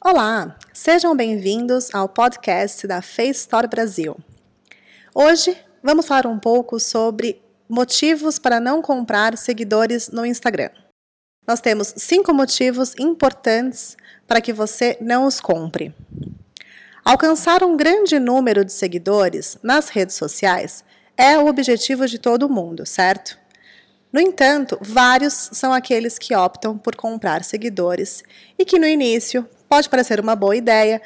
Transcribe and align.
Olá, 0.00 0.56
sejam 0.72 1.16
bem-vindos 1.16 1.92
ao 1.92 2.08
podcast 2.08 2.86
da 2.86 3.02
Face 3.02 3.40
Store 3.40 3.66
Brasil. 3.66 4.16
Hoje 5.12 5.58
vamos 5.82 6.06
falar 6.06 6.24
um 6.28 6.38
pouco 6.38 6.78
sobre 6.78 7.42
motivos 7.68 8.38
para 8.38 8.60
não 8.60 8.80
comprar 8.80 9.36
seguidores 9.36 10.08
no 10.08 10.24
Instagram. 10.24 10.70
Nós 11.44 11.60
temos 11.60 11.92
cinco 11.96 12.32
motivos 12.32 12.94
importantes 12.96 13.96
para 14.24 14.40
que 14.40 14.52
você 14.52 14.96
não 15.00 15.26
os 15.26 15.40
compre. 15.40 15.92
Alcançar 17.04 17.64
um 17.64 17.76
grande 17.76 18.20
número 18.20 18.64
de 18.64 18.72
seguidores 18.72 19.58
nas 19.64 19.88
redes 19.88 20.14
sociais 20.14 20.84
é 21.16 21.36
o 21.36 21.48
objetivo 21.48 22.06
de 22.06 22.20
todo 22.20 22.48
mundo, 22.48 22.86
certo? 22.86 23.36
No 24.12 24.20
entanto, 24.20 24.78
vários 24.80 25.50
são 25.52 25.72
aqueles 25.72 26.20
que 26.20 26.36
optam 26.36 26.78
por 26.78 26.94
comprar 26.94 27.42
seguidores 27.42 28.22
e 28.56 28.64
que 28.64 28.78
no 28.78 28.86
início 28.86 29.46
pode 29.68 29.88
parecer 29.88 30.20
uma 30.20 30.34
boa 30.34 30.56
ideia, 30.56 31.00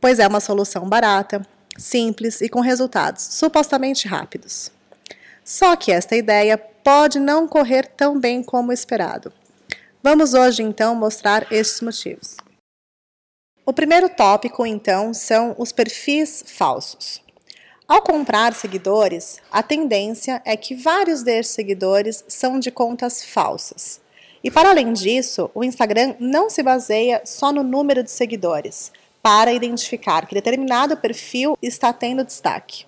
pois 0.00 0.18
é 0.18 0.26
uma 0.26 0.40
solução 0.40 0.88
barata, 0.88 1.46
simples 1.76 2.40
e 2.40 2.48
com 2.48 2.60
resultados 2.60 3.22
supostamente 3.22 4.08
rápidos. 4.08 4.70
Só 5.44 5.76
que 5.76 5.92
esta 5.92 6.16
ideia 6.16 6.58
pode 6.58 7.18
não 7.18 7.48
correr 7.48 7.86
tão 7.96 8.18
bem 8.18 8.42
como 8.42 8.72
esperado. 8.72 9.32
Vamos 10.02 10.34
hoje 10.34 10.62
então 10.62 10.94
mostrar 10.94 11.46
estes 11.52 11.80
motivos. 11.80 12.36
O 13.64 13.72
primeiro 13.72 14.08
tópico, 14.08 14.64
então, 14.64 15.12
são 15.12 15.54
os 15.58 15.72
perfis 15.72 16.42
falsos. 16.46 17.20
Ao 17.86 18.00
comprar 18.00 18.54
seguidores, 18.54 19.40
a 19.50 19.62
tendência 19.62 20.42
é 20.44 20.56
que 20.56 20.74
vários 20.74 21.22
desses 21.22 21.52
seguidores 21.52 22.24
são 22.28 22.58
de 22.58 22.70
contas 22.70 23.24
falsas. 23.24 24.00
E 24.42 24.50
para 24.50 24.70
além 24.70 24.92
disso, 24.92 25.50
o 25.54 25.64
Instagram 25.64 26.14
não 26.18 26.48
se 26.48 26.62
baseia 26.62 27.22
só 27.24 27.52
no 27.52 27.62
número 27.62 28.02
de 28.02 28.10
seguidores 28.10 28.92
para 29.22 29.52
identificar 29.52 30.26
que 30.26 30.34
determinado 30.34 30.96
perfil 30.96 31.56
está 31.60 31.92
tendo 31.92 32.24
destaque. 32.24 32.86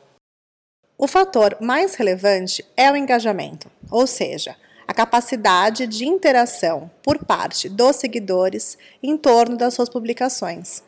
O 0.96 1.08
fator 1.08 1.56
mais 1.60 1.94
relevante 1.94 2.64
é 2.76 2.90
o 2.90 2.96
engajamento, 2.96 3.70
ou 3.90 4.06
seja, 4.06 4.54
a 4.86 4.92
capacidade 4.92 5.86
de 5.86 6.04
interação 6.04 6.90
por 7.02 7.24
parte 7.24 7.68
dos 7.68 7.96
seguidores 7.96 8.76
em 9.02 9.16
torno 9.16 9.56
das 9.56 9.74
suas 9.74 9.88
publicações. 9.88 10.82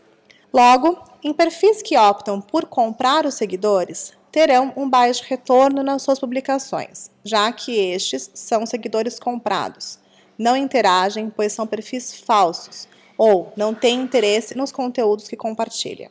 Logo, 0.53 1.03
em 1.23 1.33
perfis 1.33 1.81
que 1.81 1.97
optam 1.97 2.41
por 2.41 2.67
comprar 2.67 3.25
os 3.25 3.35
seguidores, 3.35 4.13
terão 4.31 4.73
um 4.77 4.89
baixo 4.89 5.25
retorno 5.27 5.83
nas 5.83 6.03
suas 6.03 6.19
publicações, 6.19 7.11
já 7.25 7.51
que 7.53 7.75
estes 7.75 8.31
são 8.35 8.67
seguidores 8.67 9.19
comprados. 9.19 10.02
Não 10.43 10.57
interagem, 10.57 11.31
pois 11.31 11.53
são 11.53 11.69
perfis 11.69 12.19
falsos 12.19 12.89
ou 13.17 13.53
não 13.57 13.73
têm 13.73 14.01
interesse 14.01 14.57
nos 14.57 14.73
conteúdos 14.73 15.29
que 15.29 15.37
compartilha. 15.37 16.11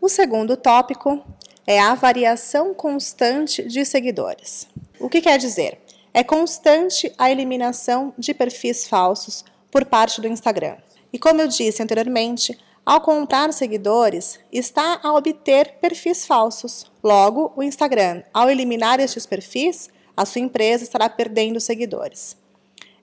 O 0.00 0.08
segundo 0.08 0.56
tópico 0.56 1.22
é 1.66 1.78
a 1.78 1.94
variação 1.94 2.72
constante 2.72 3.62
de 3.68 3.84
seguidores. 3.84 4.66
O 4.98 5.10
que 5.10 5.20
quer 5.20 5.36
dizer? 5.36 5.78
É 6.14 6.24
constante 6.24 7.12
a 7.18 7.30
eliminação 7.30 8.14
de 8.16 8.32
perfis 8.32 8.88
falsos 8.88 9.44
por 9.70 9.84
parte 9.84 10.22
do 10.22 10.26
Instagram. 10.26 10.78
E 11.12 11.18
como 11.18 11.42
eu 11.42 11.46
disse 11.46 11.82
anteriormente, 11.82 12.58
ao 12.82 13.02
comprar 13.02 13.52
seguidores, 13.52 14.40
está 14.50 15.00
a 15.02 15.12
obter 15.12 15.74
perfis 15.82 16.26
falsos. 16.26 16.90
Logo, 17.02 17.52
o 17.54 17.62
Instagram, 17.62 18.22
ao 18.32 18.48
eliminar 18.48 19.00
estes 19.00 19.26
perfis, 19.26 19.90
a 20.16 20.24
sua 20.24 20.40
empresa 20.40 20.82
estará 20.82 21.10
perdendo 21.10 21.60
seguidores. 21.60 22.42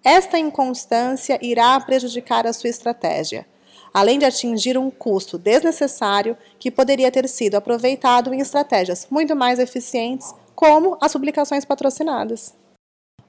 Esta 0.04 0.40
inconstância 0.40 1.38
irá 1.44 1.80
prejudicar 1.80 2.48
a 2.48 2.54
sua 2.54 2.70
estratégia, 2.72 3.46
além 3.94 4.18
de 4.18 4.26
atingir 4.26 4.76
um 4.76 4.90
custo 4.90 5.38
desnecessário 5.38 6.36
que 6.58 6.72
poderia 6.72 7.12
ter 7.12 7.30
sido 7.30 7.56
aproveitado 7.56 8.34
em 8.34 8.40
estratégias 8.40 9.08
muito 9.12 9.36
mais 9.36 9.60
eficientes, 9.60 10.34
como 10.56 10.98
as 11.00 11.14
publicações 11.14 11.66
patrocinadas. 11.66 12.56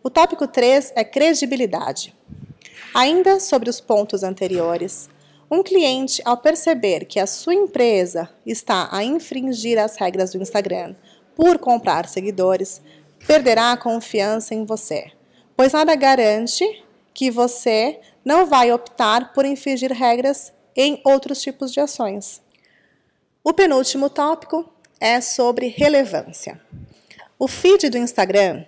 O 0.03 0.09
tópico 0.09 0.47
3 0.47 0.93
é 0.97 1.05
credibilidade. 1.05 2.15
Ainda 2.95 3.39
sobre 3.39 3.69
os 3.69 3.81
pontos 3.81 4.23
anteriores, 4.23 5.11
um 5.51 5.63
cliente, 5.63 6.23
ao 6.25 6.39
perceber 6.39 7.05
que 7.05 7.21
a 7.21 7.27
sua 7.27 7.55
empresa 7.55 8.31
está 8.47 8.89
a 8.91 9.05
infringir 9.05 9.79
as 9.79 9.97
regras 9.97 10.33
do 10.33 10.41
Instagram 10.41 10.95
por 11.37 11.59
comprar 11.59 12.09
seguidores, 12.09 12.81
perderá 13.27 13.73
a 13.73 13.77
confiança 13.77 14.55
em 14.55 14.65
você, 14.65 15.13
pois 15.57 15.73
nada 15.73 15.95
garante 15.95 16.85
que 17.15 17.31
você 17.31 18.01
não 18.25 18.47
vai 18.47 18.73
optar 18.73 19.33
por 19.33 19.45
infringir 19.45 19.93
regras 19.93 20.53
em 20.75 21.01
outros 21.05 21.43
tipos 21.43 21.73
de 21.73 21.81
ações. 21.81 22.41
O 23.45 23.53
penúltimo 23.53 24.09
tópico 24.09 24.69
é 25.01 25.21
sobre 25.21 25.67
relevância. 25.67 26.61
O 27.39 27.49
feed 27.49 27.91
do 27.91 27.99
Instagram 27.99 28.65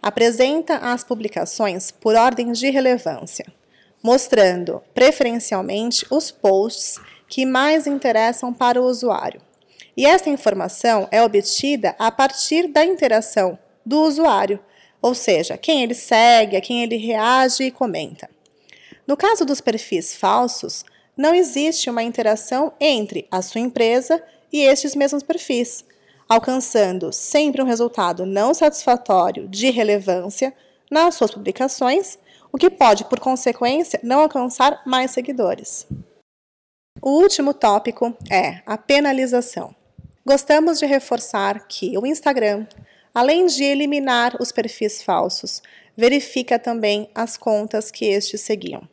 apresenta 0.00 0.76
as 0.76 1.04
publicações 1.04 1.90
por 1.90 2.14
ordem 2.14 2.52
de 2.52 2.70
relevância 2.70 3.44
mostrando 4.02 4.82
preferencialmente 4.92 6.04
os 6.10 6.30
posts 6.30 6.98
que 7.28 7.46
mais 7.46 7.86
interessam 7.86 8.52
para 8.52 8.80
o 8.80 8.84
usuário. 8.84 9.40
E 9.96 10.04
essa 10.04 10.28
informação 10.28 11.06
é 11.10 11.22
obtida 11.22 11.94
a 11.98 12.10
partir 12.10 12.66
da 12.66 12.84
interação 12.84 13.58
do 13.86 14.02
usuário, 14.02 14.58
ou 15.02 15.14
seja, 15.14 15.58
quem 15.58 15.82
ele 15.82 15.94
segue, 15.94 16.56
a 16.56 16.60
quem 16.60 16.82
ele 16.82 16.96
reage 16.96 17.64
e 17.64 17.70
comenta. 17.70 18.30
No 19.06 19.16
caso 19.16 19.44
dos 19.44 19.60
perfis 19.60 20.14
falsos, 20.14 20.84
não 21.16 21.34
existe 21.34 21.90
uma 21.90 22.02
interação 22.02 22.72
entre 22.80 23.26
a 23.30 23.42
sua 23.42 23.60
empresa 23.60 24.22
e 24.52 24.62
estes 24.62 24.94
mesmos 24.94 25.22
perfis, 25.22 25.84
alcançando 26.28 27.12
sempre 27.12 27.60
um 27.60 27.66
resultado 27.66 28.24
não 28.24 28.54
satisfatório 28.54 29.48
de 29.48 29.70
relevância 29.70 30.54
nas 30.90 31.16
suas 31.16 31.32
publicações 31.32 32.18
o 32.52 32.58
que 32.58 32.68
pode, 32.68 33.06
por 33.06 33.18
consequência, 33.18 33.98
não 34.02 34.20
alcançar 34.20 34.82
mais 34.84 35.10
seguidores. 35.10 35.86
O 37.00 37.10
último 37.22 37.54
tópico 37.54 38.14
é 38.30 38.60
a 38.66 38.76
penalização. 38.76 39.74
Gostamos 40.24 40.78
de 40.78 40.84
reforçar 40.84 41.66
que 41.66 41.96
o 41.96 42.06
Instagram, 42.06 42.66
além 43.14 43.46
de 43.46 43.64
eliminar 43.64 44.36
os 44.40 44.52
perfis 44.52 45.02
falsos, 45.02 45.62
verifica 45.96 46.58
também 46.58 47.10
as 47.14 47.36
contas 47.36 47.90
que 47.90 48.06
estes 48.06 48.40
seguiam. 48.40 48.88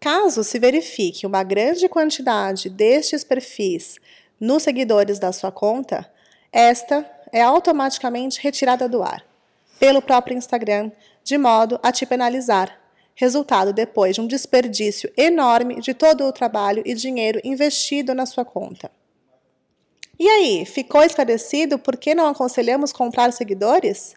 Caso 0.00 0.44
se 0.44 0.58
verifique 0.58 1.26
uma 1.26 1.42
grande 1.42 1.88
quantidade 1.88 2.68
destes 2.68 3.24
perfis 3.24 3.96
nos 4.38 4.62
seguidores 4.62 5.18
da 5.18 5.32
sua 5.32 5.50
conta, 5.50 6.10
esta 6.52 7.08
é 7.32 7.42
automaticamente 7.42 8.40
retirada 8.40 8.88
do 8.88 9.02
ar 9.02 9.24
pelo 9.78 10.00
próprio 10.00 10.36
Instagram, 10.36 10.90
de 11.22 11.36
modo 11.36 11.78
a 11.82 11.92
te 11.92 12.06
penalizar, 12.06 12.78
resultado 13.14 13.72
depois 13.72 14.14
de 14.14 14.20
um 14.20 14.26
desperdício 14.26 15.12
enorme 15.16 15.80
de 15.80 15.94
todo 15.94 16.24
o 16.24 16.32
trabalho 16.32 16.82
e 16.86 16.94
dinheiro 16.94 17.40
investido 17.44 18.14
na 18.14 18.26
sua 18.26 18.44
conta. 18.44 18.90
E 20.18 20.28
aí, 20.28 20.64
ficou 20.64 21.02
esclarecido 21.02 21.78
por 21.78 21.96
que 21.96 22.14
não 22.14 22.26
aconselhamos 22.26 22.92
comprar 22.92 23.32
seguidores? 23.32 24.14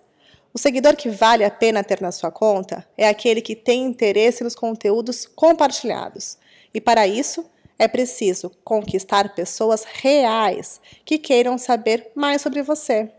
O 0.54 0.58
seguidor 0.58 0.96
que 0.96 1.10
vale 1.10 1.44
a 1.44 1.52
pena 1.52 1.84
ter 1.84 2.02
na 2.02 2.12
sua 2.12 2.32
conta 2.32 2.88
é 2.98 3.08
aquele 3.08 3.42
que 3.42 3.56
tem 3.56 3.84
interesse 3.84 4.44
nos 4.44 4.56
conteúdos 4.56 5.26
compartilhados. 5.26 6.38
E 6.74 6.80
para 6.80 7.06
isso, 7.06 7.46
é 7.78 7.88
preciso 7.88 8.52
conquistar 8.64 9.36
pessoas 9.36 9.84
reais 9.84 10.82
que 11.06 11.18
queiram 11.18 11.58
saber 11.58 12.12
mais 12.16 12.42
sobre 12.42 12.62
você. 12.62 13.12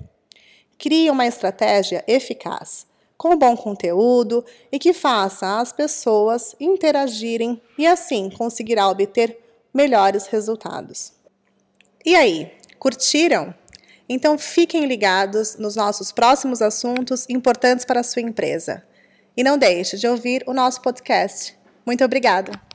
Crie 0.78 1.10
uma 1.10 1.26
estratégia 1.26 2.02
eficaz, 2.06 2.86
com 3.16 3.36
bom 3.36 3.56
conteúdo 3.56 4.44
e 4.72 4.78
que 4.78 4.92
faça 4.92 5.60
as 5.60 5.72
pessoas 5.72 6.56
interagirem 6.58 7.60
e 7.76 7.86
assim 7.86 8.30
conseguirá 8.30 8.88
obter 8.88 9.38
melhores 9.72 10.26
resultados. 10.26 11.12
E 12.04 12.16
aí, 12.16 12.50
curtiram? 12.80 13.54
Então 14.09 14.36
fiquem 14.36 14.86
ligados 14.86 15.56
nos 15.56 15.77
nossos 15.77 16.10
próximos 16.10 16.60
assuntos 16.60 17.27
importantes 17.28 17.84
para 17.84 18.00
a 18.00 18.03
sua 18.03 18.22
empresa. 18.22 18.82
E 19.36 19.44
não 19.44 19.56
deixe 19.56 19.97
de 19.97 20.09
ouvir 20.09 20.42
o 20.48 20.53
nosso 20.53 20.80
podcast. 20.80 21.56
Muito 21.86 22.04
obrigada! 22.04 22.70